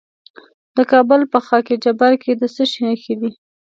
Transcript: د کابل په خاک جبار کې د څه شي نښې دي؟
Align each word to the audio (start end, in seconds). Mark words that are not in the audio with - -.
د 0.75 0.77
کابل 0.91 1.21
په 1.31 1.39
خاک 1.47 1.67
جبار 1.83 2.13
کې 2.23 2.31
د 2.39 2.43
څه 2.55 2.63
شي 2.71 2.81
نښې 2.87 3.15
دي؟ 3.19 3.31